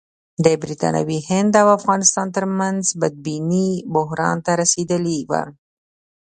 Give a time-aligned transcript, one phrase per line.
[0.45, 5.43] د برټانوي هند او افغانستان ترمنځ بدبیني بحران ته رسېدلې وه.